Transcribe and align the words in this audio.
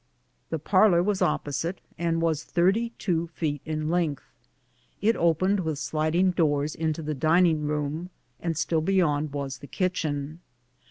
The 0.49 0.57
parlor 0.57 1.03
was 1.03 1.21
opposite, 1.21 1.79
and 1.95 2.23
was 2.23 2.43
thirty 2.43 2.89
two 2.97 3.27
feet 3.27 3.61
in 3.65 3.91
length. 3.91 4.23
It 4.99 5.15
opened 5.15 5.59
with 5.59 5.77
sliding 5.77 6.31
doors 6.31 6.73
into 6.73 7.03
the 7.03 7.13
dining 7.13 7.67
room, 7.67 8.09
and 8.39 8.57
still 8.57 8.81
bej^ond 8.81 9.29
was 9.29 9.59
the 9.59 9.67
kitchen. 9.67 10.39